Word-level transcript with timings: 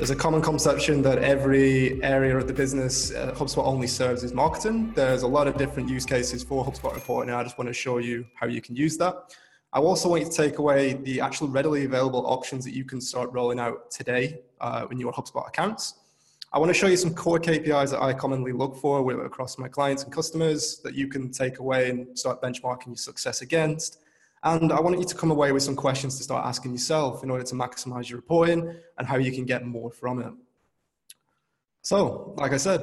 there's 0.00 0.08
a 0.08 0.16
common 0.16 0.40
conception 0.40 1.02
that 1.02 1.18
every 1.18 2.02
area 2.02 2.34
of 2.34 2.46
the 2.46 2.54
business 2.54 3.12
uh, 3.12 3.34
HubSpot 3.36 3.66
only 3.66 3.86
serves 3.86 4.24
as 4.24 4.32
marketing. 4.32 4.94
There's 4.94 5.24
a 5.24 5.26
lot 5.26 5.46
of 5.46 5.58
different 5.58 5.90
use 5.90 6.06
cases 6.06 6.42
for 6.42 6.64
HubSpot 6.64 6.94
reporting, 6.94 7.28
and 7.28 7.38
I 7.38 7.42
just 7.42 7.58
want 7.58 7.68
to 7.68 7.74
show 7.74 7.98
you 7.98 8.24
how 8.34 8.46
you 8.46 8.62
can 8.62 8.74
use 8.74 8.96
that. 8.96 9.36
I 9.74 9.78
also 9.78 10.08
want 10.08 10.22
you 10.22 10.30
to 10.30 10.34
take 10.34 10.56
away 10.56 10.94
the 10.94 11.20
actual 11.20 11.48
readily 11.48 11.84
available 11.84 12.26
options 12.26 12.64
that 12.64 12.72
you 12.72 12.82
can 12.82 12.98
start 12.98 13.30
rolling 13.30 13.60
out 13.60 13.90
today 13.90 14.40
uh, 14.62 14.86
in 14.90 14.98
your 14.98 15.12
HubSpot 15.12 15.46
accounts. 15.46 15.96
I 16.50 16.58
want 16.58 16.70
to 16.70 16.74
show 16.74 16.86
you 16.86 16.96
some 16.96 17.12
core 17.12 17.38
KPIs 17.38 17.90
that 17.90 18.00
I 18.00 18.14
commonly 18.14 18.52
look 18.52 18.76
for 18.76 19.06
across 19.26 19.58
my 19.58 19.68
clients 19.68 20.04
and 20.04 20.10
customers 20.10 20.80
that 20.82 20.94
you 20.94 21.08
can 21.08 21.30
take 21.30 21.58
away 21.58 21.90
and 21.90 22.18
start 22.18 22.40
benchmarking 22.40 22.86
your 22.86 22.96
success 22.96 23.42
against. 23.42 23.98
And 24.42 24.72
I 24.72 24.80
want 24.80 24.98
you 24.98 25.04
to 25.04 25.14
come 25.14 25.30
away 25.30 25.52
with 25.52 25.62
some 25.62 25.76
questions 25.76 26.16
to 26.16 26.22
start 26.22 26.46
asking 26.46 26.72
yourself 26.72 27.22
in 27.22 27.30
order 27.30 27.44
to 27.44 27.54
maximize 27.54 28.08
your 28.08 28.16
reporting 28.16 28.74
and 28.96 29.06
how 29.06 29.18
you 29.18 29.32
can 29.32 29.44
get 29.44 29.66
more 29.66 29.90
from 29.90 30.22
it. 30.22 30.32
So, 31.82 32.34
like 32.38 32.52
I 32.52 32.56
said, 32.56 32.80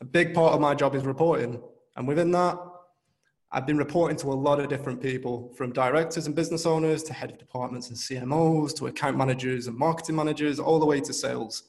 a 0.00 0.04
big 0.04 0.32
part 0.32 0.52
of 0.52 0.60
my 0.60 0.74
job 0.74 0.94
is 0.94 1.04
reporting. 1.04 1.60
And 1.96 2.06
within 2.06 2.30
that, 2.32 2.56
I've 3.50 3.66
been 3.66 3.76
reporting 3.76 4.16
to 4.18 4.28
a 4.28 4.34
lot 4.34 4.60
of 4.60 4.68
different 4.68 5.00
people 5.00 5.52
from 5.56 5.72
directors 5.72 6.26
and 6.26 6.34
business 6.34 6.66
owners 6.66 7.02
to 7.04 7.12
head 7.12 7.30
of 7.30 7.38
departments 7.38 7.88
and 7.88 7.96
CMOs 7.96 8.74
to 8.76 8.86
account 8.86 9.16
managers 9.16 9.66
and 9.66 9.76
marketing 9.76 10.16
managers, 10.16 10.58
all 10.58 10.78
the 10.78 10.86
way 10.86 11.00
to 11.00 11.12
sales. 11.12 11.64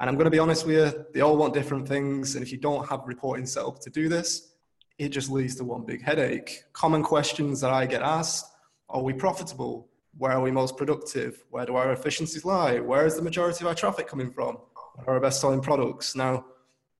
And 0.00 0.10
I'm 0.10 0.16
going 0.16 0.26
to 0.26 0.30
be 0.30 0.40
honest 0.40 0.66
with 0.66 0.76
you, 0.76 1.04
they 1.14 1.20
all 1.20 1.36
want 1.36 1.54
different 1.54 1.86
things. 1.86 2.34
And 2.34 2.44
if 2.44 2.50
you 2.50 2.58
don't 2.58 2.86
have 2.88 3.02
reporting 3.06 3.46
set 3.46 3.64
up 3.64 3.78
to 3.80 3.90
do 3.90 4.08
this, 4.08 4.50
it 4.98 5.10
just 5.10 5.30
leads 5.30 5.54
to 5.56 5.64
one 5.64 5.84
big 5.84 6.02
headache. 6.02 6.64
Common 6.72 7.02
questions 7.02 7.60
that 7.60 7.70
I 7.70 7.86
get 7.86 8.02
asked 8.02 8.53
are 8.94 9.02
we 9.02 9.12
profitable? 9.12 9.88
Where 10.16 10.32
are 10.32 10.40
we 10.40 10.52
most 10.52 10.76
productive? 10.76 11.44
Where 11.50 11.66
do 11.66 11.74
our 11.74 11.92
efficiencies 11.92 12.44
lie? 12.44 12.78
Where 12.78 13.04
is 13.04 13.16
the 13.16 13.22
majority 13.22 13.64
of 13.64 13.68
our 13.68 13.74
traffic 13.74 14.06
coming 14.06 14.30
from? 14.30 14.58
What 14.94 15.08
are 15.08 15.14
our 15.14 15.20
best 15.20 15.40
selling 15.40 15.60
products? 15.60 16.14
Now, 16.14 16.46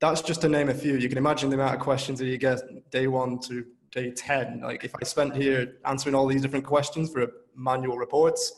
that's 0.01 0.21
just 0.21 0.41
to 0.41 0.49
name 0.49 0.69
a 0.69 0.75
few. 0.75 0.97
You 0.97 1.09
can 1.09 1.19
imagine 1.19 1.49
the 1.49 1.55
amount 1.55 1.77
of 1.77 1.81
questions 1.81 2.19
that 2.19 2.27
you 2.27 2.37
get 2.37 2.61
day 2.91 3.07
one 3.07 3.39
to 3.43 3.65
day 3.93 4.11
10. 4.11 4.61
Like 4.61 4.83
if 4.85 4.93
I 5.01 5.05
spent 5.05 5.37
here 5.37 5.77
answering 5.85 6.17
all 6.17 6.27
these 6.27 6.43
different 6.43 6.67
questions 6.67 7.13
for 7.13 7.29
manual 7.55 7.97
reports, 7.97 8.53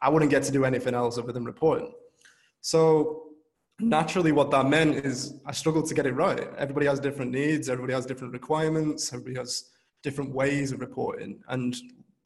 I 0.00 0.08
wouldn't 0.08 0.30
get 0.30 0.42
to 0.44 0.52
do 0.52 0.64
anything 0.64 0.94
else 0.94 1.18
other 1.18 1.32
than 1.32 1.44
reporting. 1.44 1.92
So 2.62 3.24
naturally 3.78 4.32
what 4.32 4.50
that 4.52 4.66
meant 4.66 5.04
is 5.04 5.34
I 5.44 5.52
struggled 5.52 5.86
to 5.88 5.94
get 5.94 6.06
it 6.06 6.14
right. 6.14 6.48
Everybody 6.56 6.86
has 6.86 7.00
different 7.00 7.32
needs, 7.32 7.68
everybody 7.68 7.92
has 7.92 8.06
different 8.06 8.32
requirements, 8.32 9.12
everybody 9.12 9.36
has 9.36 9.64
different 10.02 10.32
ways 10.32 10.72
of 10.72 10.80
reporting. 10.80 11.40
And 11.48 11.76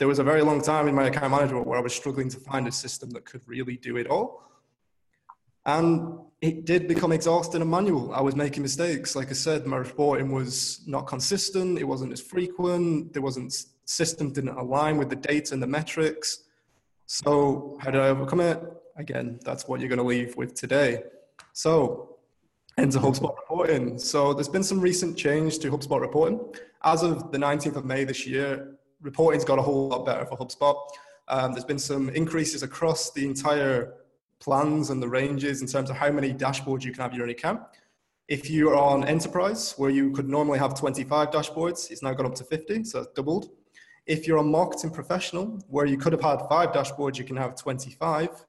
there 0.02 0.08
was 0.08 0.18
a 0.18 0.24
very 0.24 0.42
long 0.42 0.60
time 0.60 0.88
in 0.88 0.96
my 0.96 1.06
account 1.06 1.30
management 1.30 1.64
where 1.64 1.78
I 1.78 1.80
was 1.80 1.94
struggling 1.94 2.28
to 2.30 2.40
find 2.40 2.66
a 2.66 2.72
system 2.72 3.10
that 3.10 3.24
could 3.24 3.40
really 3.46 3.76
do 3.76 3.98
it 3.98 4.08
all. 4.08 4.42
And 5.64 6.18
it 6.40 6.64
did 6.64 6.88
become 6.88 7.12
exhausting 7.12 7.62
and 7.62 7.70
manual. 7.70 8.12
I 8.12 8.20
was 8.20 8.34
making 8.34 8.64
mistakes. 8.64 9.14
Like 9.14 9.28
I 9.28 9.34
said, 9.34 9.64
my 9.64 9.76
reporting 9.76 10.32
was 10.32 10.82
not 10.88 11.06
consistent. 11.06 11.78
It 11.78 11.84
wasn't 11.84 12.12
as 12.12 12.20
frequent. 12.20 13.12
There 13.12 13.22
wasn't 13.22 13.54
system 13.84 14.32
didn't 14.32 14.58
align 14.58 14.96
with 14.96 15.08
the 15.08 15.14
data 15.14 15.54
and 15.54 15.62
the 15.62 15.68
metrics. 15.68 16.46
So 17.06 17.78
how 17.80 17.92
did 17.92 18.00
I 18.00 18.08
overcome 18.08 18.40
it? 18.40 18.60
Again, 18.96 19.38
that's 19.44 19.68
what 19.68 19.78
you're 19.78 19.88
going 19.88 20.00
to 20.00 20.04
leave 20.04 20.36
with 20.36 20.54
today. 20.54 21.04
So 21.52 22.16
into 22.76 22.98
HubSpot 22.98 23.36
reporting. 23.36 24.00
So 24.00 24.34
there's 24.34 24.48
been 24.48 24.64
some 24.64 24.80
recent 24.80 25.16
change 25.16 25.60
to 25.60 25.70
HubSpot 25.70 26.00
reporting. 26.00 26.40
As 26.82 27.04
of 27.04 27.30
the 27.30 27.38
19th 27.38 27.76
of 27.76 27.84
May 27.84 28.02
this 28.02 28.26
year, 28.26 28.78
reporting's 29.02 29.44
got 29.44 29.58
a 29.58 29.62
whole 29.62 29.88
lot 29.88 30.06
better 30.06 30.24
for 30.24 30.36
HubSpot. 30.38 30.76
Um, 31.28 31.52
there's 31.52 31.64
been 31.64 31.78
some 31.78 32.08
increases 32.10 32.62
across 32.62 33.12
the 33.12 33.24
entire 33.26 33.94
plans 34.40 34.90
and 34.90 35.02
the 35.02 35.08
ranges 35.08 35.60
in 35.60 35.68
terms 35.68 35.90
of 35.90 35.96
how 35.96 36.10
many 36.10 36.32
dashboards 36.32 36.84
you 36.84 36.92
can 36.92 37.02
have 37.02 37.12
in 37.12 37.18
your 37.18 37.28
account. 37.28 37.60
If 38.28 38.50
you're 38.50 38.76
on 38.76 39.04
enterprise, 39.04 39.74
where 39.76 39.90
you 39.90 40.10
could 40.12 40.28
normally 40.28 40.58
have 40.58 40.78
25 40.78 41.30
dashboards, 41.30 41.90
it's 41.90 42.02
now 42.02 42.14
gone 42.14 42.26
up 42.26 42.34
to 42.36 42.44
50, 42.44 42.84
so 42.84 43.00
it's 43.00 43.12
doubled. 43.14 43.50
If 44.06 44.26
you're 44.26 44.38
on 44.38 44.50
marketing 44.50 44.90
professional, 44.90 45.60
where 45.68 45.86
you 45.86 45.96
could 45.96 46.12
have 46.12 46.22
had 46.22 46.40
five 46.48 46.70
dashboards, 46.72 47.18
you 47.18 47.24
can 47.24 47.36
have 47.36 47.56
25 47.56 48.46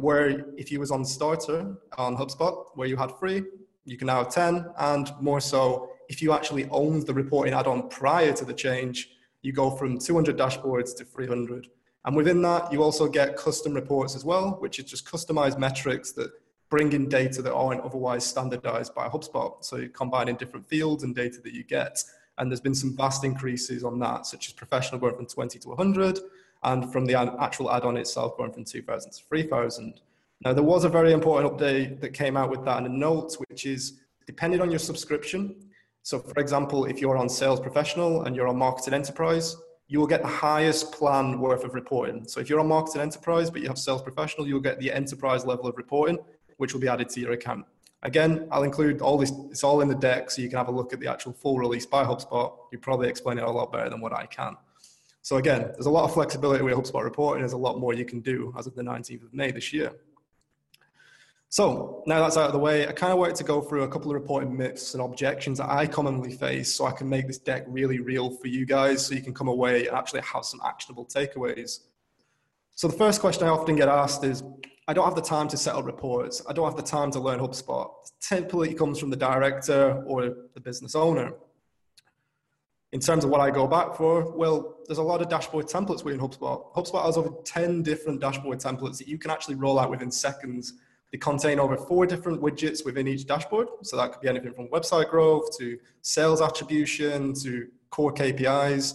where 0.00 0.46
if 0.56 0.70
you 0.70 0.80
was 0.80 0.90
on 0.90 1.04
starter 1.04 1.76
on 1.96 2.16
HubSpot, 2.16 2.66
where 2.74 2.88
you 2.88 2.96
had 2.96 3.16
three, 3.18 3.42
you 3.84 3.96
can 3.96 4.06
now 4.06 4.18
have 4.18 4.32
10. 4.32 4.66
And 4.78 5.10
more 5.20 5.40
so, 5.40 5.90
if 6.08 6.22
you 6.22 6.32
actually 6.32 6.68
owned 6.70 7.06
the 7.06 7.14
reporting 7.14 7.54
add-on 7.54 7.88
prior 7.88 8.32
to 8.32 8.44
the 8.44 8.52
change, 8.52 9.10
you 9.46 9.52
go 9.52 9.70
from 9.70 9.96
200 9.96 10.36
dashboards 10.36 10.96
to 10.96 11.04
300. 11.04 11.68
And 12.04 12.16
within 12.16 12.42
that, 12.42 12.72
you 12.72 12.82
also 12.82 13.06
get 13.06 13.36
custom 13.36 13.74
reports 13.74 14.16
as 14.16 14.24
well, 14.24 14.56
which 14.58 14.80
is 14.80 14.86
just 14.86 15.06
customized 15.06 15.56
metrics 15.56 16.10
that 16.12 16.32
bring 16.68 16.92
in 16.92 17.08
data 17.08 17.42
that 17.42 17.54
aren't 17.54 17.80
otherwise 17.82 18.26
standardized 18.26 18.92
by 18.92 19.08
HubSpot. 19.08 19.64
So 19.64 19.76
you're 19.76 19.88
combining 19.90 20.34
different 20.34 20.68
fields 20.68 21.04
and 21.04 21.14
data 21.14 21.38
that 21.44 21.52
you 21.52 21.62
get. 21.62 22.02
And 22.38 22.50
there's 22.50 22.60
been 22.60 22.74
some 22.74 22.96
vast 22.96 23.22
increases 23.22 23.84
on 23.84 24.00
that, 24.00 24.26
such 24.26 24.48
as 24.48 24.52
professional 24.52 25.00
going 25.00 25.14
from 25.14 25.26
20 25.26 25.60
to 25.60 25.68
100, 25.68 26.18
and 26.64 26.92
from 26.92 27.06
the 27.06 27.14
actual 27.40 27.70
add-on 27.70 27.96
itself 27.96 28.36
going 28.36 28.52
from 28.52 28.64
2000 28.64 29.12
to 29.12 29.22
3000. 29.28 30.00
Now 30.44 30.52
there 30.54 30.64
was 30.64 30.82
a 30.82 30.88
very 30.88 31.12
important 31.12 31.52
update 31.52 32.00
that 32.00 32.14
came 32.14 32.36
out 32.36 32.50
with 32.50 32.64
that 32.64 32.78
in 32.78 32.86
a 32.86 32.88
note, 32.88 33.36
which 33.46 33.64
is 33.64 34.00
depending 34.26 34.60
on 34.60 34.70
your 34.70 34.80
subscription. 34.80 35.54
So 36.06 36.20
for 36.20 36.38
example, 36.38 36.84
if 36.84 37.00
you're 37.00 37.16
on 37.16 37.28
sales 37.28 37.58
professional 37.58 38.22
and 38.22 38.36
you're 38.36 38.46
on 38.46 38.56
marketing 38.56 38.94
enterprise, 38.94 39.56
you 39.88 39.98
will 39.98 40.06
get 40.06 40.22
the 40.22 40.28
highest 40.28 40.92
plan 40.92 41.40
worth 41.40 41.64
of 41.64 41.74
reporting. 41.74 42.28
So 42.28 42.38
if 42.38 42.48
you're 42.48 42.60
on 42.60 42.68
marketing 42.68 43.00
enterprise, 43.00 43.50
but 43.50 43.60
you 43.60 43.66
have 43.66 43.76
sales 43.76 44.02
professional, 44.02 44.46
you'll 44.46 44.60
get 44.60 44.78
the 44.78 44.92
enterprise 44.92 45.44
level 45.44 45.66
of 45.66 45.76
reporting, 45.76 46.16
which 46.58 46.72
will 46.72 46.80
be 46.80 46.86
added 46.86 47.08
to 47.08 47.20
your 47.20 47.32
account. 47.32 47.64
Again, 48.04 48.46
I'll 48.52 48.62
include 48.62 49.00
all 49.00 49.18
this, 49.18 49.32
it's 49.50 49.64
all 49.64 49.80
in 49.80 49.88
the 49.88 49.96
deck 49.96 50.30
so 50.30 50.42
you 50.42 50.48
can 50.48 50.58
have 50.58 50.68
a 50.68 50.70
look 50.70 50.92
at 50.92 51.00
the 51.00 51.08
actual 51.08 51.32
full 51.32 51.58
release 51.58 51.86
by 51.86 52.04
HubSpot. 52.04 52.56
You 52.70 52.78
probably 52.78 53.08
explain 53.08 53.38
it 53.38 53.42
a 53.42 53.50
lot 53.50 53.72
better 53.72 53.90
than 53.90 54.00
what 54.00 54.12
I 54.12 54.26
can. 54.26 54.56
So 55.22 55.38
again, 55.38 55.62
there's 55.72 55.86
a 55.86 55.90
lot 55.90 56.04
of 56.04 56.14
flexibility 56.14 56.62
with 56.62 56.74
HubSpot 56.74 57.02
reporting. 57.02 57.42
There's 57.42 57.52
a 57.52 57.58
lot 57.58 57.80
more 57.80 57.94
you 57.94 58.04
can 58.04 58.20
do 58.20 58.54
as 58.56 58.68
of 58.68 58.76
the 58.76 58.82
19th 58.82 59.24
of 59.24 59.34
May 59.34 59.50
this 59.50 59.72
year. 59.72 59.90
So 61.48 62.02
now 62.06 62.20
that's 62.20 62.36
out 62.36 62.46
of 62.46 62.52
the 62.52 62.58
way, 62.58 62.86
I 62.86 62.92
kind 62.92 63.12
of 63.12 63.18
wanted 63.18 63.36
to 63.36 63.44
go 63.44 63.60
through 63.60 63.84
a 63.84 63.88
couple 63.88 64.10
of 64.10 64.14
reporting 64.14 64.56
myths 64.56 64.94
and 64.94 65.02
objections 65.02 65.58
that 65.58 65.70
I 65.70 65.86
commonly 65.86 66.32
face 66.32 66.74
so 66.74 66.86
I 66.86 66.92
can 66.92 67.08
make 67.08 67.26
this 67.26 67.38
deck 67.38 67.64
really 67.68 68.00
real 68.00 68.30
for 68.30 68.48
you 68.48 68.66
guys 68.66 69.06
so 69.06 69.14
you 69.14 69.22
can 69.22 69.32
come 69.32 69.48
away 69.48 69.86
and 69.86 69.96
actually 69.96 70.22
have 70.22 70.44
some 70.44 70.60
actionable 70.64 71.06
takeaways. 71.06 71.80
So 72.74 72.88
the 72.88 72.96
first 72.96 73.20
question 73.20 73.46
I 73.46 73.50
often 73.50 73.76
get 73.76 73.88
asked 73.88 74.24
is, 74.24 74.42
I 74.88 74.92
don't 74.92 75.04
have 75.04 75.14
the 75.14 75.22
time 75.22 75.48
to 75.48 75.56
set 75.56 75.74
up 75.74 75.84
reports. 75.84 76.42
I 76.48 76.52
don't 76.52 76.66
have 76.66 76.76
the 76.76 76.82
time 76.82 77.10
to 77.12 77.20
learn 77.20 77.40
HubSpot. 77.40 77.90
Typically 78.20 78.70
it 78.70 78.78
comes 78.78 78.98
from 78.98 79.10
the 79.10 79.16
director 79.16 80.02
or 80.06 80.34
the 80.54 80.60
business 80.60 80.94
owner. 80.94 81.32
In 82.92 83.00
terms 83.00 83.24
of 83.24 83.30
what 83.30 83.40
I 83.40 83.50
go 83.50 83.66
back 83.66 83.96
for, 83.96 84.36
well, 84.36 84.76
there's 84.86 84.98
a 84.98 85.02
lot 85.02 85.20
of 85.22 85.28
dashboard 85.28 85.66
templates 85.66 86.04
within 86.04 86.20
HubSpot. 86.20 86.72
HubSpot 86.74 87.04
has 87.04 87.16
over 87.16 87.30
10 87.44 87.82
different 87.82 88.20
dashboard 88.20 88.58
templates 88.60 88.98
that 88.98 89.08
you 89.08 89.18
can 89.18 89.30
actually 89.30 89.56
roll 89.56 89.78
out 89.78 89.90
within 89.90 90.10
seconds. 90.10 90.74
They 91.16 91.20
contain 91.20 91.58
over 91.58 91.78
four 91.78 92.04
different 92.04 92.42
widgets 92.42 92.84
within 92.84 93.08
each 93.08 93.26
dashboard. 93.26 93.68
So 93.84 93.96
that 93.96 94.12
could 94.12 94.20
be 94.20 94.28
anything 94.28 94.52
from 94.52 94.68
website 94.68 95.08
growth 95.08 95.56
to 95.56 95.78
sales 96.02 96.42
attribution 96.42 97.32
to 97.42 97.68
core 97.88 98.12
KPIs. 98.12 98.92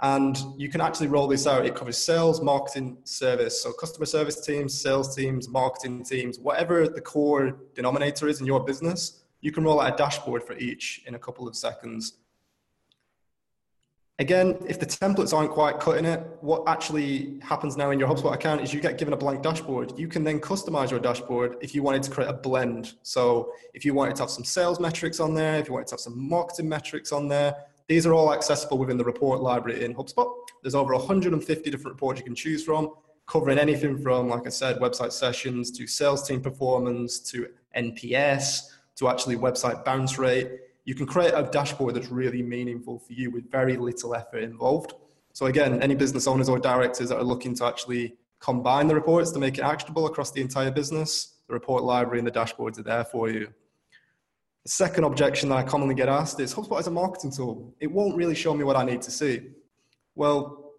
And 0.00 0.36
you 0.58 0.68
can 0.68 0.82
actually 0.82 1.06
roll 1.06 1.26
this 1.26 1.46
out. 1.46 1.64
It 1.64 1.74
covers 1.74 1.96
sales, 1.96 2.42
marketing, 2.42 2.98
service. 3.04 3.62
So 3.62 3.72
customer 3.72 4.04
service 4.04 4.44
teams, 4.44 4.78
sales 4.78 5.16
teams, 5.16 5.48
marketing 5.48 6.04
teams, 6.04 6.38
whatever 6.38 6.86
the 6.86 7.00
core 7.00 7.56
denominator 7.74 8.28
is 8.28 8.40
in 8.40 8.46
your 8.46 8.62
business, 8.62 9.24
you 9.40 9.50
can 9.50 9.64
roll 9.64 9.80
out 9.80 9.94
a 9.94 9.96
dashboard 9.96 10.42
for 10.42 10.58
each 10.58 11.02
in 11.06 11.14
a 11.14 11.18
couple 11.18 11.48
of 11.48 11.56
seconds. 11.56 12.18
Again, 14.20 14.56
if 14.68 14.78
the 14.78 14.86
templates 14.86 15.34
aren't 15.34 15.50
quite 15.50 15.80
cutting 15.80 16.04
it, 16.04 16.24
what 16.40 16.62
actually 16.68 17.40
happens 17.42 17.76
now 17.76 17.90
in 17.90 17.98
your 17.98 18.08
HubSpot 18.08 18.32
account 18.32 18.60
is 18.60 18.72
you 18.72 18.80
get 18.80 18.96
given 18.96 19.12
a 19.12 19.16
blank 19.16 19.42
dashboard. 19.42 19.98
You 19.98 20.06
can 20.06 20.22
then 20.22 20.38
customize 20.38 20.92
your 20.92 21.00
dashboard 21.00 21.56
if 21.60 21.74
you 21.74 21.82
wanted 21.82 22.04
to 22.04 22.12
create 22.12 22.30
a 22.30 22.32
blend. 22.32 22.94
So 23.02 23.52
if 23.74 23.84
you 23.84 23.92
wanted 23.92 24.14
to 24.16 24.22
have 24.22 24.30
some 24.30 24.44
sales 24.44 24.78
metrics 24.78 25.18
on 25.18 25.34
there, 25.34 25.56
if 25.56 25.66
you 25.66 25.74
wanted 25.74 25.88
to 25.88 25.94
have 25.94 26.00
some 26.00 26.28
marketing 26.28 26.68
metrics 26.68 27.10
on 27.10 27.26
there, 27.26 27.56
these 27.88 28.06
are 28.06 28.14
all 28.14 28.32
accessible 28.32 28.78
within 28.78 28.96
the 28.96 29.04
report 29.04 29.40
library 29.40 29.84
in 29.84 29.96
HubSpot. 29.96 30.32
There's 30.62 30.76
over 30.76 30.94
150 30.94 31.68
different 31.68 31.94
reports 31.94 32.20
you 32.20 32.24
can 32.24 32.36
choose 32.36 32.62
from, 32.64 32.94
covering 33.26 33.58
anything 33.58 33.98
from, 33.98 34.28
like 34.28 34.46
I 34.46 34.50
said, 34.50 34.78
website 34.78 35.10
sessions 35.10 35.72
to 35.72 35.88
sales 35.88 36.26
team 36.26 36.40
performance 36.40 37.18
to 37.32 37.48
NPS 37.76 38.60
to 38.94 39.08
actually 39.08 39.36
website 39.36 39.84
bounce 39.84 40.18
rate 40.18 40.52
you 40.84 40.94
can 40.94 41.06
create 41.06 41.32
a 41.34 41.42
dashboard 41.42 41.94
that's 41.94 42.10
really 42.10 42.42
meaningful 42.42 42.98
for 42.98 43.12
you 43.12 43.30
with 43.30 43.50
very 43.50 43.76
little 43.76 44.14
effort 44.14 44.42
involved. 44.42 44.94
So 45.32 45.46
again, 45.46 45.82
any 45.82 45.94
business 45.94 46.26
owners 46.26 46.48
or 46.48 46.58
directors 46.58 47.08
that 47.08 47.16
are 47.16 47.24
looking 47.24 47.54
to 47.56 47.64
actually 47.64 48.16
combine 48.38 48.86
the 48.86 48.94
reports 48.94 49.30
to 49.32 49.38
make 49.38 49.58
it 49.58 49.62
actionable 49.62 50.06
across 50.06 50.30
the 50.30 50.40
entire 50.40 50.70
business, 50.70 51.36
the 51.48 51.54
report 51.54 51.82
library 51.82 52.18
and 52.18 52.26
the 52.26 52.32
dashboards 52.32 52.78
are 52.78 52.82
there 52.82 53.04
for 53.04 53.30
you. 53.30 53.48
The 54.64 54.70
second 54.70 55.04
objection 55.04 55.48
that 55.48 55.56
I 55.56 55.62
commonly 55.62 55.94
get 55.94 56.08
asked 56.08 56.38
is 56.40 56.54
HubSpot 56.54 56.80
is 56.80 56.86
a 56.86 56.90
marketing 56.90 57.32
tool. 57.32 57.74
It 57.80 57.90
won't 57.90 58.16
really 58.16 58.34
show 58.34 58.54
me 58.54 58.64
what 58.64 58.76
I 58.76 58.84
need 58.84 59.02
to 59.02 59.10
see. 59.10 59.48
Well, 60.14 60.72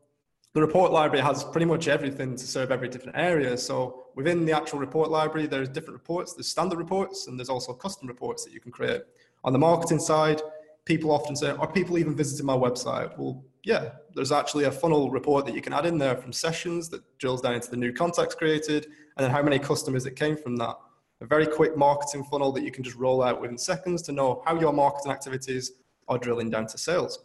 the 0.54 0.62
report 0.62 0.92
library 0.92 1.24
has 1.24 1.44
pretty 1.44 1.66
much 1.66 1.88
everything 1.88 2.36
to 2.36 2.48
serve 2.48 2.72
every 2.72 2.88
different 2.88 3.18
area. 3.18 3.58
So 3.58 4.06
within 4.16 4.46
the 4.46 4.54
actual 4.54 4.80
report 4.80 5.12
library, 5.12 5.48
there's 5.48 5.68
different 5.68 5.96
reports. 5.96 6.34
There's 6.34 6.48
standard 6.48 6.80
reports 6.80 7.28
and 7.28 7.38
there's 7.38 7.50
also 7.50 7.74
custom 7.74 8.08
reports 8.08 8.46
that 8.46 8.54
you 8.54 8.62
can 8.62 8.72
create. 8.72 9.02
On 9.46 9.54
the 9.54 9.60
marketing 9.60 10.00
side, 10.00 10.42
people 10.86 11.12
often 11.12 11.36
say, 11.36 11.52
are 11.52 11.72
people 11.72 12.00
even 12.00 12.16
visiting 12.16 12.48
my 12.48 12.58
website? 12.58 13.16
Well, 13.18 13.46
yeah, 13.64 13.92
there's 14.16 14.32
actually 14.32 14.66
a 14.66 14.72
funnel 14.72 15.12
report 15.12 15.46
that 15.46 15.54
you 15.54 15.62
can 15.62 15.72
add 15.72 15.86
in 15.86 16.00
there 16.00 16.18
from 16.18 16.34
sessions 16.34 16.90
that 16.90 17.02
drills 17.20 17.42
down 17.42 17.54
into 17.54 17.70
the 17.70 17.78
new 17.78 17.94
contacts 17.94 18.34
created 18.34 18.86
and 18.86 19.24
then 19.24 19.30
how 19.30 19.44
many 19.44 19.60
customers 19.60 20.04
that 20.04 20.16
came 20.16 20.36
from 20.36 20.56
that. 20.58 20.76
A 21.22 21.28
very 21.28 21.46
quick 21.46 21.78
marketing 21.78 22.24
funnel 22.24 22.52
that 22.54 22.64
you 22.64 22.72
can 22.72 22.84
just 22.84 22.98
roll 22.98 23.24
out 23.24 23.40
within 23.40 23.58
seconds 23.58 24.02
to 24.04 24.12
know 24.12 24.42
how 24.46 24.60
your 24.60 24.74
marketing 24.74 25.12
activities 25.12 25.74
are 26.08 26.18
drilling 26.18 26.50
down 26.50 26.66
to 26.68 26.78
sales. 26.78 27.20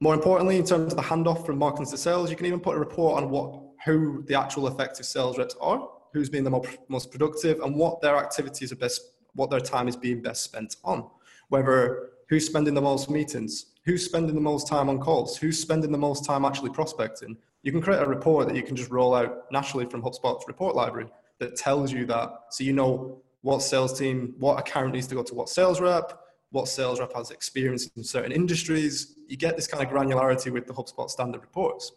More 0.00 0.14
importantly, 0.14 0.56
in 0.56 0.64
terms 0.64 0.92
of 0.92 0.96
the 0.96 1.02
handoff 1.02 1.44
from 1.44 1.58
marketing 1.58 1.86
to 1.86 1.98
sales, 1.98 2.30
you 2.30 2.36
can 2.36 2.46
even 2.46 2.60
put 2.60 2.76
a 2.76 2.78
report 2.78 3.22
on 3.22 3.30
what 3.30 3.60
who 3.84 4.24
the 4.26 4.34
actual 4.38 4.66
effective 4.68 5.04
sales 5.06 5.38
reps 5.38 5.54
are, 5.60 5.86
who's 6.12 6.30
been 6.30 6.44
the 6.44 6.78
most 6.88 7.10
productive, 7.10 7.60
and 7.60 7.76
what 7.76 8.00
their 8.00 8.16
activities 8.16 8.72
are 8.72 8.76
best, 8.76 9.02
what 9.38 9.50
their 9.50 9.60
time 9.60 9.88
is 9.88 9.96
being 9.96 10.20
best 10.20 10.42
spent 10.42 10.76
on. 10.84 11.08
Whether 11.48 12.10
who's 12.28 12.44
spending 12.44 12.74
the 12.74 12.82
most 12.82 13.08
meetings, 13.08 13.66
who's 13.84 14.04
spending 14.04 14.34
the 14.34 14.40
most 14.40 14.66
time 14.66 14.88
on 14.88 14.98
calls, 14.98 15.36
who's 15.38 15.58
spending 15.58 15.92
the 15.92 15.98
most 15.98 16.24
time 16.24 16.44
actually 16.44 16.70
prospecting. 16.70 17.36
You 17.62 17.72
can 17.72 17.80
create 17.80 18.02
a 18.02 18.06
report 18.06 18.48
that 18.48 18.56
you 18.56 18.62
can 18.62 18.76
just 18.76 18.90
roll 18.90 19.14
out 19.14 19.50
naturally 19.50 19.86
from 19.86 20.02
HubSpot's 20.02 20.44
report 20.46 20.74
library 20.74 21.06
that 21.38 21.56
tells 21.56 21.92
you 21.92 22.04
that. 22.06 22.30
So 22.50 22.64
you 22.64 22.72
know 22.72 23.22
what 23.42 23.62
sales 23.62 23.98
team, 23.98 24.34
what 24.38 24.58
account 24.58 24.92
needs 24.92 25.06
to 25.06 25.14
go 25.14 25.22
to 25.22 25.34
what 25.34 25.48
sales 25.48 25.80
rep, 25.80 26.20
what 26.50 26.66
sales 26.66 26.98
rep 26.98 27.14
has 27.14 27.30
experience 27.30 27.88
in 27.96 28.02
certain 28.02 28.32
industries. 28.32 29.14
You 29.28 29.36
get 29.36 29.56
this 29.56 29.68
kind 29.68 29.82
of 29.84 29.90
granularity 29.90 30.52
with 30.52 30.66
the 30.66 30.74
HubSpot 30.74 31.08
standard 31.08 31.42
reports. 31.42 31.92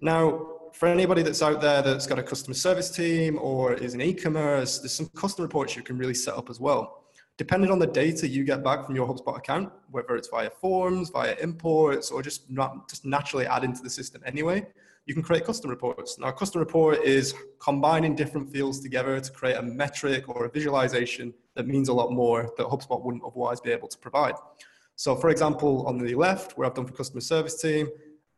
Now, 0.00 0.53
for 0.74 0.88
anybody 0.88 1.22
that's 1.22 1.40
out 1.40 1.60
there 1.60 1.82
that's 1.82 2.06
got 2.06 2.18
a 2.18 2.22
customer 2.22 2.54
service 2.54 2.90
team 2.90 3.38
or 3.40 3.74
is 3.74 3.94
in 3.94 4.00
e-commerce, 4.00 4.80
there's 4.80 4.92
some 4.92 5.08
custom 5.14 5.44
reports 5.44 5.76
you 5.76 5.82
can 5.82 5.96
really 5.96 6.14
set 6.14 6.34
up 6.34 6.50
as 6.50 6.58
well. 6.58 7.04
Depending 7.36 7.70
on 7.70 7.78
the 7.78 7.86
data 7.86 8.26
you 8.26 8.42
get 8.42 8.64
back 8.64 8.84
from 8.84 8.96
your 8.96 9.06
HubSpot 9.06 9.36
account, 9.36 9.72
whether 9.92 10.16
it's 10.16 10.28
via 10.28 10.50
forms, 10.50 11.10
via 11.10 11.36
imports, 11.40 12.10
or 12.10 12.22
just 12.22 12.50
not 12.50 12.88
just 12.88 13.04
naturally 13.04 13.46
add 13.46 13.62
into 13.62 13.82
the 13.82 13.90
system 13.90 14.20
anyway, 14.26 14.66
you 15.06 15.14
can 15.14 15.22
create 15.22 15.44
custom 15.44 15.70
reports. 15.70 16.18
Now, 16.18 16.28
a 16.28 16.32
custom 16.32 16.58
report 16.58 17.02
is 17.04 17.34
combining 17.60 18.16
different 18.16 18.50
fields 18.50 18.80
together 18.80 19.20
to 19.20 19.32
create 19.32 19.56
a 19.56 19.62
metric 19.62 20.28
or 20.28 20.46
a 20.46 20.50
visualization 20.50 21.32
that 21.54 21.68
means 21.68 21.88
a 21.88 21.94
lot 21.94 22.10
more 22.10 22.52
that 22.56 22.66
HubSpot 22.66 23.00
wouldn't 23.00 23.22
otherwise 23.24 23.60
be 23.60 23.70
able 23.70 23.88
to 23.88 23.98
provide. 23.98 24.34
So, 24.96 25.14
for 25.14 25.30
example, 25.30 25.86
on 25.86 25.98
the 25.98 26.14
left, 26.16 26.58
where 26.58 26.66
I've 26.66 26.74
done 26.74 26.86
for 26.86 26.94
customer 26.94 27.20
service 27.20 27.60
team, 27.60 27.88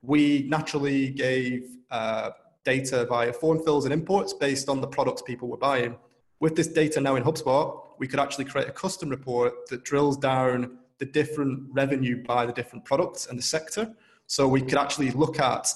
we 0.06 0.46
naturally 0.48 1.10
gave 1.10 1.76
uh, 1.90 2.30
data 2.64 3.04
via 3.06 3.32
form 3.32 3.58
fills 3.62 3.84
and 3.84 3.92
imports 3.92 4.32
based 4.32 4.68
on 4.68 4.80
the 4.80 4.86
products 4.86 5.22
people 5.22 5.48
were 5.48 5.56
buying. 5.56 5.96
With 6.40 6.54
this 6.56 6.68
data 6.68 7.00
now 7.00 7.16
in 7.16 7.22
HubSpot, 7.22 7.80
we 7.98 8.06
could 8.06 8.20
actually 8.20 8.44
create 8.44 8.68
a 8.68 8.72
custom 8.72 9.08
report 9.08 9.68
that 9.70 9.84
drills 9.84 10.16
down 10.16 10.78
the 10.98 11.06
different 11.06 11.68
revenue 11.72 12.22
by 12.22 12.46
the 12.46 12.52
different 12.52 12.84
products 12.84 13.26
and 13.26 13.38
the 13.38 13.42
sector. 13.42 13.94
So 14.26 14.46
we 14.46 14.60
could 14.60 14.78
actually 14.78 15.10
look 15.10 15.40
at 15.40 15.68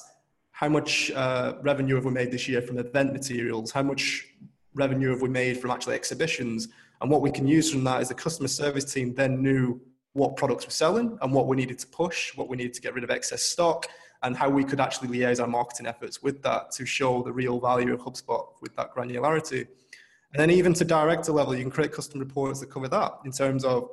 how 0.53 0.69
much 0.69 1.11
uh, 1.13 1.55
revenue 1.63 1.95
have 1.95 2.05
we 2.05 2.11
made 2.11 2.31
this 2.31 2.49
year 2.49 2.61
from 2.61 2.79
event 2.79 3.13
materials, 3.13 3.71
how 3.71 3.83
much 3.83 4.27
revenue 4.75 5.11
have 5.11 5.23
we 5.23 5.29
made 5.29 5.59
from 5.59 5.71
actually 5.71 5.95
exhibitions, 5.95 6.69
and 7.01 7.11
what 7.11 7.23
we 7.23 7.31
can 7.31 7.47
use 7.47 7.71
from 7.71 7.83
that 7.85 8.03
is 8.03 8.09
the 8.09 8.15
customer 8.15 8.49
service 8.49 8.93
team 8.93 9.15
then 9.15 9.43
knew 9.43 9.81
what 10.13 10.37
products 10.37 10.67
we're 10.67 10.71
selling 10.71 11.17
and 11.23 11.33
what 11.33 11.47
we 11.47 11.57
needed 11.57 11.79
to 11.79 11.87
push, 11.87 12.37
what 12.37 12.49
we 12.49 12.57
needed 12.57 12.75
to 12.75 12.81
get 12.81 12.95
rid 12.95 13.05
of 13.05 13.11
excess 13.11 13.43
stock, 13.43 13.87
and 14.23 14.37
how 14.37 14.49
we 14.49 14.65
could 14.65 14.81
actually 14.81 15.09
liaise 15.09 15.41
our 15.41 15.47
marketing 15.47 15.87
efforts 15.87 16.23
with 16.23 16.43
that 16.43 16.71
to 16.73 16.85
show 16.85 17.23
the 17.23 17.33
real 17.33 17.59
value 17.59 17.93
of 17.95 18.01
HubSpot 18.01 18.47
with 18.61 18.75
that 18.77 18.95
granularity. 18.95 19.67
And 20.33 20.41
then 20.41 20.51
even 20.51 20.75
to 20.75 20.85
director 20.85 21.33
level, 21.33 21.55
you 21.55 21.63
can 21.63 21.71
create 21.71 21.93
custom 21.93 22.21
reports 22.21 22.61
that 22.61 22.71
cover 22.71 22.89
that 22.89 23.13
in 23.25 23.33
terms 23.33 23.65
of 23.65 23.91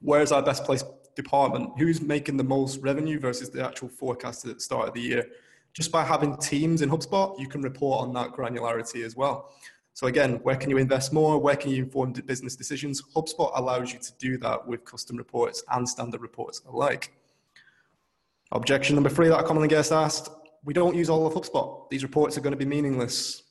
where's 0.00 0.32
our 0.32 0.42
best 0.42 0.64
place 0.64 0.82
department, 1.14 1.70
who's 1.78 2.00
making 2.00 2.36
the 2.36 2.44
most 2.44 2.80
revenue 2.80 3.18
versus 3.18 3.50
the 3.50 3.64
actual 3.64 3.88
forecast 3.88 4.46
at 4.46 4.54
the 4.54 4.60
start 4.60 4.88
of 4.88 4.94
the 4.94 5.00
year. 5.00 5.26
Just 5.72 5.92
by 5.92 6.02
having 6.02 6.36
teams 6.38 6.82
in 6.82 6.90
HubSpot, 6.90 7.38
you 7.38 7.46
can 7.46 7.62
report 7.62 8.00
on 8.00 8.12
that 8.14 8.32
granularity 8.32 9.04
as 9.04 9.14
well. 9.14 9.52
So 9.92 10.06
again, 10.06 10.36
where 10.42 10.56
can 10.56 10.70
you 10.70 10.78
invest 10.78 11.12
more? 11.12 11.38
Where 11.38 11.56
can 11.56 11.70
you 11.70 11.84
inform 11.84 12.12
business 12.12 12.56
decisions? 12.56 13.02
HubSpot 13.14 13.52
allows 13.54 13.92
you 13.92 13.98
to 13.98 14.12
do 14.18 14.38
that 14.38 14.66
with 14.66 14.84
custom 14.84 15.16
reports 15.16 15.62
and 15.72 15.88
standard 15.88 16.22
reports 16.22 16.62
alike. 16.68 17.12
Objection 18.52 18.96
number 18.96 19.10
three 19.10 19.28
that 19.28 19.38
I 19.38 19.42
commonly 19.42 19.68
get 19.68 19.92
asked, 19.92 20.28
we 20.64 20.74
don't 20.74 20.96
use 20.96 21.08
all 21.08 21.26
of 21.26 21.34
HubSpot. 21.34 21.88
These 21.88 22.02
reports 22.02 22.36
are 22.36 22.40
going 22.40 22.52
to 22.52 22.56
be 22.56 22.64
meaningless. 22.64 23.44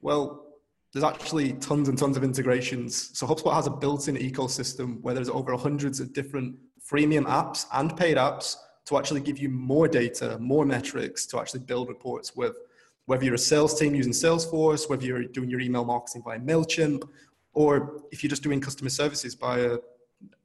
Well, 0.00 0.46
there's 0.92 1.04
actually 1.04 1.52
tons 1.54 1.88
and 1.88 1.98
tons 1.98 2.16
of 2.16 2.24
integrations. 2.24 3.10
So 3.18 3.26
HubSpot 3.26 3.52
has 3.52 3.66
a 3.66 3.70
built-in 3.70 4.16
ecosystem 4.16 5.00
where 5.02 5.14
there's 5.14 5.28
over 5.28 5.54
hundreds 5.54 6.00
of 6.00 6.14
different 6.14 6.56
freemium 6.90 7.26
apps 7.26 7.66
and 7.74 7.94
paid 7.94 8.16
apps 8.16 8.56
to 8.86 8.96
actually 8.96 9.20
give 9.20 9.38
you 9.38 9.50
more 9.50 9.86
data, 9.86 10.38
more 10.40 10.64
metrics 10.64 11.26
to 11.26 11.38
actually 11.38 11.60
build 11.60 11.88
reports 11.88 12.34
with. 12.34 12.56
Whether 13.04 13.26
you're 13.26 13.34
a 13.34 13.38
sales 13.38 13.78
team 13.78 13.94
using 13.94 14.12
Salesforce, 14.12 14.88
whether 14.88 15.04
you're 15.04 15.24
doing 15.24 15.50
your 15.50 15.60
email 15.60 15.84
marketing 15.84 16.22
via 16.24 16.38
MailChimp, 16.38 17.06
or 17.52 18.02
if 18.10 18.22
you're 18.22 18.30
just 18.30 18.42
doing 18.42 18.60
customer 18.60 18.90
services 18.90 19.34
via 19.34 19.76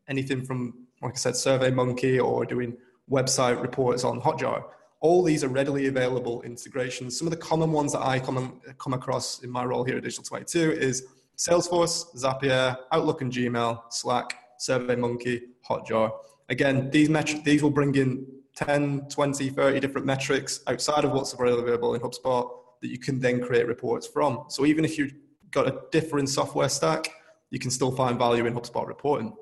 anything 0.09 0.43
from, 0.43 0.87
like 1.01 1.13
I 1.13 1.17
said, 1.17 1.35
SurveyMonkey 1.35 2.21
or 2.21 2.45
doing 2.45 2.75
website 3.09 3.61
reports 3.61 4.03
on 4.03 4.21
Hotjar 4.21 4.63
all 5.03 5.21
these 5.21 5.43
are 5.43 5.49
readily 5.49 5.87
available 5.87 6.41
integrations. 6.43 7.19
Some 7.19 7.27
of 7.27 7.31
the 7.31 7.37
common 7.37 7.73
ones 7.73 7.91
that 7.91 8.01
I 8.01 8.19
come, 8.19 8.61
come 8.79 8.93
across 8.93 9.43
in 9.43 9.49
my 9.49 9.65
role 9.65 9.83
here 9.83 9.97
at 9.97 10.03
Digital 10.03 10.23
22 10.23 10.71
is 10.71 11.05
Salesforce, 11.37 12.15
Zapier, 12.15 12.77
Outlook 12.93 13.21
and 13.21 13.29
Gmail, 13.29 13.81
Slack, 13.91 14.33
SurveyMonkey, 14.61 15.41
Hotjar. 15.69 16.09
Again, 16.47 16.89
these, 16.89 17.09
metri- 17.09 17.43
these 17.43 17.61
will 17.61 17.69
bring 17.69 17.93
in 17.95 18.25
10, 18.55 19.09
20, 19.09 19.49
30 19.49 19.79
different 19.81 20.07
metrics 20.07 20.61
outside 20.67 21.03
of 21.03 21.11
what's 21.11 21.33
available 21.33 21.95
in 21.95 22.01
HubSpot 22.01 22.49
that 22.81 22.87
you 22.87 22.97
can 22.97 23.19
then 23.19 23.41
create 23.41 23.67
reports 23.67 24.07
from. 24.07 24.45
So 24.47 24.65
even 24.65 24.85
if 24.85 24.97
you've 24.97 25.13
got 25.51 25.67
a 25.67 25.81
different 25.91 26.29
software 26.29 26.69
stack, 26.69 27.09
you 27.49 27.59
can 27.59 27.71
still 27.71 27.91
find 27.91 28.17
value 28.17 28.45
in 28.45 28.53
HubSpot 28.53 28.87
reporting. 28.87 29.33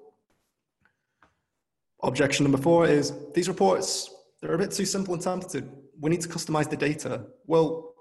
Objection 2.03 2.43
number 2.43 2.58
four 2.58 2.88
is 2.88 3.13
these 3.34 3.48
reports 3.48 4.10
they're 4.41 4.53
a 4.53 4.58
bit 4.58 4.72
too 4.72 4.86
simple 4.86 5.13
and 5.13 5.22
tentative. 5.22 5.70
We 6.00 6.10
need 6.10 6.22
to 6.22 6.29
customize 6.29 6.70
the 6.70 6.75
data. 6.75 7.25
Well, 7.46 7.93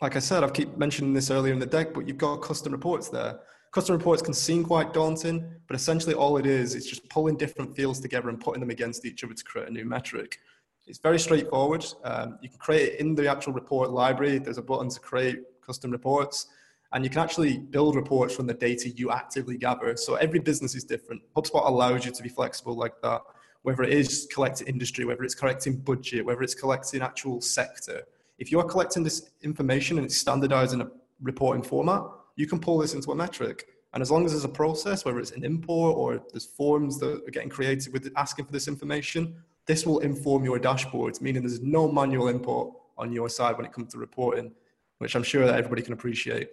like 0.00 0.14
I 0.14 0.20
said, 0.20 0.44
I've 0.44 0.52
keep 0.52 0.76
mentioning 0.76 1.12
this 1.12 1.30
earlier 1.30 1.52
in 1.52 1.58
the 1.58 1.66
deck, 1.66 1.92
but 1.92 2.06
you've 2.06 2.18
got 2.18 2.36
custom 2.36 2.72
reports 2.72 3.08
there. 3.08 3.40
Custom 3.72 3.96
reports 3.96 4.22
can 4.22 4.32
seem 4.32 4.64
quite 4.64 4.92
daunting, 4.92 5.44
but 5.66 5.74
essentially 5.74 6.14
all 6.14 6.36
it 6.36 6.46
is 6.46 6.74
is 6.74 6.86
just 6.86 7.08
pulling 7.08 7.36
different 7.36 7.74
fields 7.74 7.98
together 7.98 8.28
and 8.28 8.40
putting 8.40 8.60
them 8.60 8.70
against 8.70 9.04
each 9.04 9.24
other 9.24 9.34
to 9.34 9.44
create 9.44 9.68
a 9.68 9.72
new 9.72 9.84
metric. 9.84 10.38
It's 10.86 11.00
very 11.00 11.18
straightforward. 11.18 11.84
Um, 12.04 12.38
you 12.40 12.48
can 12.48 12.58
create 12.58 12.92
it 12.92 13.00
in 13.00 13.16
the 13.16 13.28
actual 13.28 13.52
report 13.52 13.90
library. 13.90 14.38
There's 14.38 14.58
a 14.58 14.62
button 14.62 14.88
to 14.88 15.00
create 15.00 15.40
custom 15.60 15.90
reports, 15.90 16.46
and 16.92 17.04
you 17.04 17.10
can 17.10 17.20
actually 17.20 17.58
build 17.58 17.96
reports 17.96 18.34
from 18.34 18.46
the 18.46 18.54
data 18.54 18.88
you 18.90 19.10
actively 19.10 19.56
gather. 19.58 19.96
So 19.96 20.14
every 20.14 20.38
business 20.38 20.74
is 20.74 20.84
different. 20.84 21.22
HubSpot 21.36 21.66
allows 21.66 22.04
you 22.04 22.12
to 22.12 22.22
be 22.22 22.28
flexible 22.28 22.76
like 22.76 23.00
that 23.02 23.22
whether 23.66 23.82
it 23.82 23.92
is 23.92 24.28
collecting 24.32 24.68
industry, 24.68 25.04
whether 25.04 25.24
it's 25.24 25.34
collecting 25.34 25.76
budget, 25.76 26.24
whether 26.24 26.40
it's 26.40 26.54
collecting 26.54 27.02
actual 27.02 27.40
sector. 27.40 28.00
If 28.38 28.52
you're 28.52 28.62
collecting 28.62 29.02
this 29.02 29.30
information 29.42 29.98
and 29.98 30.06
it's 30.06 30.16
standardized 30.16 30.72
in 30.72 30.82
a 30.82 30.88
reporting 31.20 31.64
format, 31.64 32.02
you 32.36 32.46
can 32.46 32.60
pull 32.60 32.78
this 32.78 32.94
into 32.94 33.10
a 33.10 33.16
metric. 33.16 33.66
And 33.92 34.02
as 34.02 34.08
long 34.12 34.24
as 34.24 34.30
there's 34.30 34.44
a 34.44 34.48
process, 34.48 35.04
whether 35.04 35.18
it's 35.18 35.32
an 35.32 35.44
import 35.44 35.96
or 35.96 36.22
there's 36.30 36.44
forms 36.44 37.00
that 37.00 37.24
are 37.26 37.30
getting 37.32 37.48
created 37.48 37.92
with 37.92 38.08
asking 38.14 38.44
for 38.44 38.52
this 38.52 38.68
information, 38.68 39.34
this 39.66 39.84
will 39.84 39.98
inform 39.98 40.44
your 40.44 40.60
dashboards, 40.60 41.20
meaning 41.20 41.42
there's 41.42 41.60
no 41.60 41.90
manual 41.90 42.28
input 42.28 42.72
on 42.96 43.12
your 43.12 43.28
side 43.28 43.56
when 43.56 43.66
it 43.66 43.72
comes 43.72 43.90
to 43.94 43.98
reporting, 43.98 44.52
which 44.98 45.16
I'm 45.16 45.24
sure 45.24 45.44
that 45.44 45.56
everybody 45.56 45.82
can 45.82 45.92
appreciate. 45.92 46.50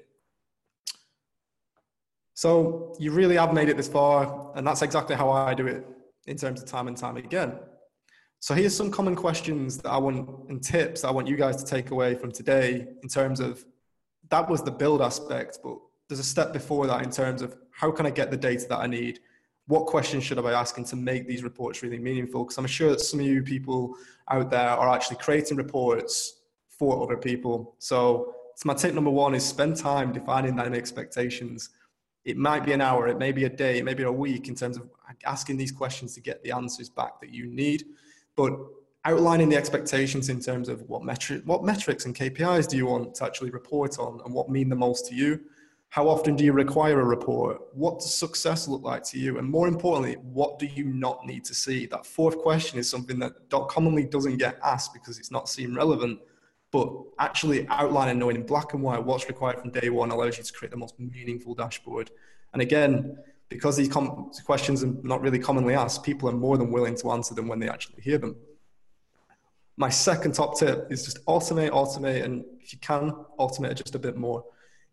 So 2.34 2.96
you 3.00 3.12
really 3.12 3.36
have 3.36 3.54
made 3.54 3.70
it 3.70 3.78
this 3.78 3.88
far, 3.88 4.52
and 4.56 4.66
that's 4.66 4.82
exactly 4.82 5.16
how 5.16 5.32
I 5.32 5.54
do 5.54 5.68
it 5.68 5.86
in 6.26 6.38
terms 6.38 6.62
of 6.62 6.68
time 6.68 6.88
and 6.88 6.98
time 6.98 7.18
again. 7.18 7.54
So 8.40 8.54
here's 8.54 8.76
some 8.76 8.92
common 8.92 9.16
questions 9.16 9.78
that 9.78 9.90
I 9.90 9.98
want 9.98 10.50
and 10.50 10.62
tips 10.62 11.02
that 11.02 11.08
I 11.08 11.12
want 11.12 11.28
you 11.28 11.38
guys 11.38 11.56
to 11.58 11.66
take 11.66 11.92
away 11.92 12.16
from 12.16 12.32
today 12.32 12.88
in 13.02 13.08
terms 13.08 13.40
of 13.40 13.64
that 14.30 14.50
was 14.50 14.64
the 14.64 14.72
build 14.72 15.02
aspect, 15.02 15.60
but 15.64 15.78
there's 16.10 16.20
a 16.20 16.24
step 16.24 16.52
before 16.52 16.88
that 16.88 17.04
in 17.04 17.10
terms 17.10 17.42
of 17.42 17.56
how 17.72 17.92
can 17.92 18.06
I 18.06 18.10
get 18.10 18.32
the 18.32 18.38
data 18.38 18.66
that 18.70 18.80
I 18.80 18.88
need? 18.88 19.20
What 19.68 19.86
questions 19.86 20.24
should 20.24 20.38
I 20.40 20.42
be 20.42 20.50
asking 20.50 20.86
to 20.86 20.96
make 20.96 21.28
these 21.28 21.44
reports 21.44 21.84
really 21.84 22.00
meaningful? 22.00 22.44
Because 22.44 22.58
I'm 22.58 22.68
sure 22.68 22.90
that 22.90 23.00
some 23.00 23.20
of 23.20 23.26
you 23.26 23.44
people 23.44 23.96
out 24.30 24.50
there 24.50 24.70
are 24.70 24.94
actually 24.94 25.18
creating 25.18 25.58
reports 25.58 26.42
for 26.68 27.02
other 27.02 27.16
people. 27.16 27.76
So, 27.80 28.36
so 28.56 28.68
my 28.68 28.74
tip 28.74 28.94
number 28.94 29.10
one 29.10 29.36
is 29.36 29.46
spend 29.46 29.78
time 29.78 30.12
defining 30.12 30.56
them 30.56 30.74
expectations 30.74 31.70
it 32.26 32.38
might 32.38 32.66
be 32.66 32.72
an 32.72 32.82
hour, 32.82 33.08
it 33.08 33.18
may 33.18 33.32
be 33.32 33.44
a 33.46 33.50
day, 33.50 33.78
it 33.78 33.86
may 33.86 33.94
be 33.94 34.04
a 34.04 34.12
week 34.12 34.48
in 34.48 34.56
terms 34.56 34.78
of 34.78 34.90
asking 35.26 35.58
these 35.58 35.72
questions 35.72 36.14
to 36.16 36.22
get 36.22 36.42
the 36.44 36.52
answers 36.52 36.90
back 36.90 37.20
that 37.22 37.30
you 37.32 37.48
need. 37.48 37.86
But 38.36 38.58
outlining 39.06 39.50
the 39.50 39.58
expectations 39.58 40.30
in 40.30 40.40
terms 40.40 40.70
of 40.70 40.82
what 40.90 41.04
metric, 41.04 41.42
what 41.46 41.64
metrics 41.64 42.06
and 42.06 42.16
KPIs 42.16 42.70
do 42.70 42.78
you 42.78 42.86
want 42.86 43.16
to 43.16 43.26
actually 43.26 43.50
report 43.52 44.00
on 44.00 44.22
and 44.24 44.34
what 44.34 44.50
mean 44.50 44.70
the 44.70 44.76
most 44.76 45.08
to 45.08 45.16
you. 45.16 45.42
How 45.90 46.08
often 46.08 46.36
do 46.36 46.44
you 46.44 46.54
require 46.54 47.02
a 47.02 47.06
report? 47.06 47.62
What 47.74 48.00
does 48.00 48.16
success 48.16 48.68
look 48.68 48.82
like 48.82 49.04
to 49.06 49.20
you? 49.20 49.38
And 49.38 49.48
more 49.48 49.68
importantly, 49.68 50.16
what 50.16 50.58
do 50.58 50.66
you 50.66 50.86
not 50.86 51.24
need 51.26 51.44
to 51.46 51.54
see? 51.54 51.86
That 51.86 52.06
fourth 52.06 52.40
question 52.40 52.80
is 52.80 52.90
something 52.90 53.20
that 53.20 53.34
commonly 53.70 54.06
doesn't 54.06 54.38
get 54.38 54.58
asked 54.64 54.94
because 54.94 55.20
it's 55.20 55.30
not 55.30 55.48
seen 55.50 55.76
relevant. 55.76 56.20
But 56.74 56.92
actually 57.20 57.68
outlining 57.70 58.18
knowing 58.18 58.36
in 58.36 58.48
black 58.48 58.74
and 58.74 58.82
white 58.82 59.04
what's 59.04 59.28
required 59.28 59.60
from 59.62 59.70
day 59.70 59.90
one 59.90 60.10
allows 60.10 60.40
you 60.40 60.44
to 60.44 60.52
create 60.52 60.72
the 60.72 60.78
most 60.78 61.00
meaningful 61.00 61.54
dashboard. 61.54 62.10
And 62.52 62.64
again, 62.64 63.16
because 63.48 63.78
these 63.78 63.88
com- 63.88 64.32
questions 64.44 64.84
are 64.84 64.92
not 65.04 65.22
really 65.22 65.38
commonly 65.38 65.76
asked, 65.76 66.04
people 66.04 66.28
are 66.28 66.34
more 66.34 66.58
than 66.58 66.72
willing 66.72 66.96
to 66.98 67.12
answer 67.12 67.36
them 67.36 67.48
when 67.48 67.60
they 67.60 67.70
actually 67.70 68.02
hear 68.02 68.18
them. 68.18 68.36
My 69.78 69.90
second 69.90 70.34
top 70.34 70.58
tip 70.58 70.88
is 70.92 71.06
just 71.06 71.24
automate, 71.28 71.70
automate, 71.70 72.24
and 72.24 72.44
if 72.60 72.74
you 72.74 72.80
can, 72.80 73.12
automate 73.40 73.72
it 73.72 73.78
just 73.78 73.94
a 73.94 74.00
bit 74.00 74.18
more. 74.18 74.44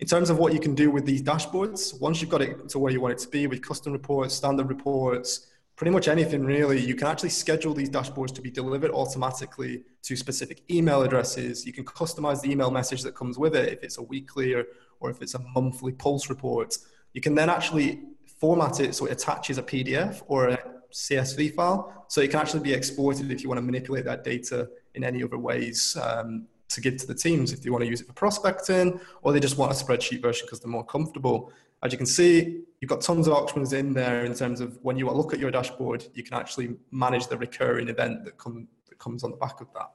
In 0.01 0.07
terms 0.07 0.29
of 0.29 0.37
what 0.37 0.53
you 0.53 0.61
can 0.61 0.75
do 0.75 0.91
with 0.91 1.07
these 1.07 1.23
dashboards, 1.23 1.99
once 1.99 2.21
you've 2.21 2.31
got 2.31 2.43
it 2.43 2.69
to 2.69 2.79
where 2.79 2.93
you 2.93 3.01
want 3.01 3.13
it 3.13 3.19
to 3.21 3.29
be 3.29 3.47
with 3.47 3.63
custom 3.63 3.95
reports, 3.95 4.35
standard 4.35 4.69
reports, 4.69 5.47
pretty 5.81 5.93
much 5.93 6.09
anything 6.09 6.45
really, 6.45 6.79
you 6.79 6.95
can 6.95 7.07
actually 7.07 7.31
schedule 7.31 7.73
these 7.73 7.89
dashboards 7.89 8.35
to 8.35 8.43
be 8.43 8.51
delivered 8.51 8.91
automatically 8.91 9.83
to 10.03 10.15
specific 10.15 10.61
email 10.71 11.01
addresses. 11.01 11.65
You 11.65 11.73
can 11.73 11.87
customize 11.87 12.43
the 12.43 12.51
email 12.51 12.71
message 12.71 13.03
that 13.05 13.15
comes 13.15 13.39
with 13.39 13.57
it 13.57 13.73
if 13.73 13.83
it's 13.83 13.97
a 13.97 14.03
weekly 14.03 14.53
or, 14.53 14.67
or 15.01 15.09
if 15.09 15.23
it's 15.23 15.33
a 15.37 15.39
monthly 15.55 15.93
pulse 15.93 16.29
report. 16.29 16.77
You 17.15 17.23
can 17.23 17.35
then 17.35 17.49
actually 17.49 18.03
format 18.27 18.79
it 18.81 18.95
so 18.95 19.07
it 19.07 19.13
attaches 19.13 19.57
a 19.57 19.63
PDF 19.63 20.23
or 20.27 20.49
a 20.49 20.59
CSV 20.93 21.55
file. 21.55 22.05
So 22.09 22.21
it 22.21 22.31
can 22.31 22.41
actually 22.41 22.61
be 22.61 22.75
exported 22.75 23.31
if 23.31 23.43
you 23.43 23.49
want 23.49 23.57
to 23.57 23.63
manipulate 23.63 24.05
that 24.05 24.23
data 24.23 24.69
in 24.95 25.03
any 25.03 25.23
other 25.23 25.39
ways 25.39 25.97
um, 25.97 26.47
to 26.71 26.81
give 26.81 26.97
to 26.99 27.07
the 27.07 27.15
teams 27.15 27.53
if 27.53 27.63
they 27.63 27.71
want 27.71 27.85
to 27.85 27.91
use 27.91 28.01
it 28.01 28.07
for 28.07 28.13
prospecting 28.13 29.01
or 29.23 29.33
they 29.33 29.41
just 29.41 29.59
want 29.59 29.71
a 29.73 29.75
spreadsheet 29.75 30.23
version 30.23 30.47
because 30.47 30.61
they're 30.61 30.71
more 30.71 30.85
comfortable. 30.85 31.53
As 31.83 31.93
you 31.93 31.99
can 31.99 32.07
see, 32.07 32.63
you've 32.81 32.89
got 32.89 33.01
tons 33.01 33.27
of 33.27 33.33
options 33.33 33.73
in 33.73 33.93
there 33.93 34.25
in 34.25 34.35
terms 34.35 34.61
of 34.61 34.79
when 34.83 34.97
you 34.97 35.11
look 35.11 35.33
at 35.33 35.39
your 35.39 35.51
dashboard, 35.51 36.07
you 36.15 36.23
can 36.23 36.35
actually 36.35 36.77
manage 36.91 37.27
the 37.27 37.37
recurring 37.37 37.89
event 37.89 38.25
that, 38.25 38.39
come, 38.39 38.69
that 38.89 38.99
comes 38.99 39.25
on 39.25 39.31
the 39.31 39.37
back 39.37 39.61
of 39.61 39.69
that. 39.75 39.91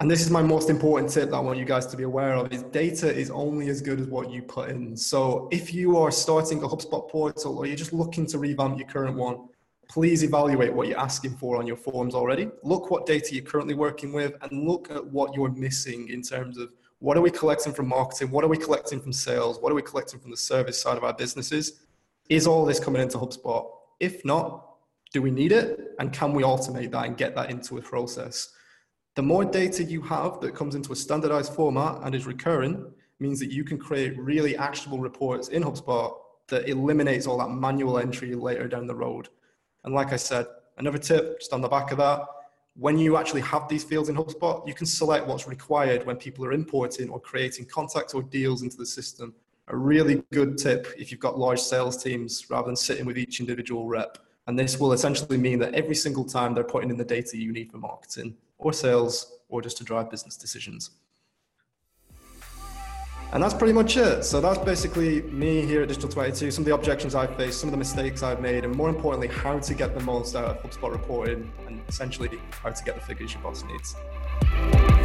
And 0.00 0.08
this 0.08 0.20
is 0.20 0.30
my 0.30 0.42
most 0.42 0.70
important 0.70 1.10
tip 1.10 1.30
that 1.30 1.36
I 1.36 1.40
want 1.40 1.58
you 1.58 1.64
guys 1.64 1.84
to 1.86 1.96
be 1.96 2.04
aware 2.04 2.34
of 2.34 2.52
is 2.52 2.62
data 2.62 3.12
is 3.12 3.32
only 3.32 3.68
as 3.68 3.80
good 3.80 3.98
as 3.98 4.06
what 4.06 4.30
you 4.30 4.42
put 4.42 4.70
in. 4.70 4.96
So 4.96 5.48
if 5.50 5.74
you 5.74 5.96
are 5.96 6.12
starting 6.12 6.62
a 6.62 6.68
HubSpot 6.68 7.08
portal 7.08 7.58
or 7.58 7.66
you're 7.66 7.74
just 7.74 7.92
looking 7.92 8.24
to 8.26 8.38
revamp 8.38 8.78
your 8.78 8.86
current 8.86 9.16
one, 9.16 9.48
please 9.88 10.22
evaluate 10.22 10.72
what 10.72 10.86
you're 10.86 10.98
asking 10.98 11.36
for 11.36 11.56
on 11.56 11.66
your 11.66 11.76
forms 11.76 12.14
already. 12.14 12.48
Look 12.62 12.90
what 12.90 13.06
data 13.06 13.34
you're 13.34 13.44
currently 13.44 13.74
working 13.74 14.12
with 14.12 14.34
and 14.42 14.68
look 14.68 14.90
at 14.90 15.04
what 15.04 15.34
you're 15.34 15.50
missing 15.50 16.08
in 16.08 16.22
terms 16.22 16.58
of 16.58 16.70
what 17.00 17.16
are 17.16 17.22
we 17.22 17.30
collecting 17.30 17.72
from 17.72 17.88
marketing? 17.88 18.30
What 18.30 18.44
are 18.44 18.48
we 18.48 18.58
collecting 18.58 19.00
from 19.00 19.12
sales? 19.12 19.58
What 19.60 19.72
are 19.72 19.74
we 19.74 19.82
collecting 19.82 20.20
from 20.20 20.30
the 20.30 20.36
service 20.36 20.80
side 20.80 20.98
of 20.98 21.04
our 21.04 21.14
businesses? 21.14 21.80
Is 22.28 22.46
all 22.46 22.66
this 22.66 22.78
coming 22.78 23.00
into 23.00 23.18
HubSpot? 23.18 23.66
If 24.00 24.24
not, 24.24 24.74
do 25.12 25.22
we 25.22 25.30
need 25.30 25.52
it? 25.52 25.94
And 25.98 26.12
can 26.12 26.34
we 26.34 26.42
automate 26.42 26.90
that 26.90 27.06
and 27.06 27.16
get 27.16 27.34
that 27.36 27.50
into 27.50 27.78
a 27.78 27.82
process? 27.82 28.52
The 29.14 29.22
more 29.22 29.44
data 29.44 29.82
you 29.82 30.02
have 30.02 30.40
that 30.40 30.54
comes 30.54 30.74
into 30.74 30.92
a 30.92 30.96
standardized 30.96 31.54
format 31.54 32.00
and 32.02 32.14
is 32.14 32.26
recurring 32.26 32.92
means 33.20 33.40
that 33.40 33.50
you 33.50 33.64
can 33.64 33.78
create 33.78 34.18
really 34.18 34.56
actionable 34.56 35.00
reports 35.00 35.48
in 35.48 35.64
HubSpot 35.64 36.14
that 36.48 36.68
eliminates 36.68 37.26
all 37.26 37.38
that 37.38 37.48
manual 37.48 37.98
entry 37.98 38.34
later 38.34 38.68
down 38.68 38.86
the 38.86 38.94
road. 38.94 39.28
And 39.88 39.94
like 39.94 40.12
I 40.12 40.16
said, 40.16 40.44
another 40.76 40.98
tip 40.98 41.40
just 41.40 41.54
on 41.54 41.62
the 41.62 41.68
back 41.68 41.92
of 41.92 41.96
that, 41.96 42.20
when 42.74 42.98
you 42.98 43.16
actually 43.16 43.40
have 43.40 43.70
these 43.70 43.84
fields 43.84 44.10
in 44.10 44.16
HubSpot, 44.16 44.68
you 44.68 44.74
can 44.74 44.84
select 44.84 45.26
what's 45.26 45.48
required 45.48 46.04
when 46.04 46.16
people 46.16 46.44
are 46.44 46.52
importing 46.52 47.08
or 47.08 47.18
creating 47.18 47.64
contacts 47.64 48.12
or 48.12 48.22
deals 48.22 48.60
into 48.60 48.76
the 48.76 48.84
system. 48.84 49.34
A 49.68 49.74
really 49.74 50.22
good 50.30 50.58
tip 50.58 50.88
if 50.98 51.10
you've 51.10 51.20
got 51.20 51.38
large 51.38 51.58
sales 51.58 52.02
teams 52.02 52.50
rather 52.50 52.66
than 52.66 52.76
sitting 52.76 53.06
with 53.06 53.16
each 53.16 53.40
individual 53.40 53.86
rep. 53.86 54.18
And 54.46 54.58
this 54.58 54.78
will 54.78 54.92
essentially 54.92 55.38
mean 55.38 55.58
that 55.60 55.74
every 55.74 55.94
single 55.94 56.26
time 56.26 56.52
they're 56.52 56.64
putting 56.64 56.90
in 56.90 56.98
the 56.98 57.02
data 57.02 57.38
you 57.38 57.50
need 57.50 57.72
for 57.72 57.78
marketing 57.78 58.36
or 58.58 58.74
sales 58.74 59.38
or 59.48 59.62
just 59.62 59.78
to 59.78 59.84
drive 59.84 60.10
business 60.10 60.36
decisions. 60.36 60.90
And 63.30 63.42
that's 63.42 63.52
pretty 63.52 63.74
much 63.74 63.96
it. 63.98 64.24
So 64.24 64.40
that's 64.40 64.58
basically 64.58 65.20
me 65.22 65.60
here 65.66 65.82
at 65.82 65.88
Digital 65.88 66.08
22, 66.08 66.50
some 66.50 66.62
of 66.62 66.66
the 66.66 66.74
objections 66.74 67.14
I've 67.14 67.36
faced, 67.36 67.60
some 67.60 67.68
of 67.68 67.72
the 67.72 67.76
mistakes 67.76 68.22
I've 68.22 68.40
made, 68.40 68.64
and 68.64 68.74
more 68.74 68.88
importantly, 68.88 69.28
how 69.28 69.58
to 69.58 69.74
get 69.74 69.94
the 69.94 70.02
most 70.02 70.34
out 70.34 70.44
of 70.44 70.62
HubSpot 70.62 70.90
reporting 70.90 71.52
and 71.66 71.80
essentially 71.88 72.40
how 72.62 72.70
to 72.70 72.84
get 72.84 72.94
the 72.94 73.02
figures 73.02 73.34
your 73.34 73.42
boss 73.42 73.64
needs. 73.64 74.97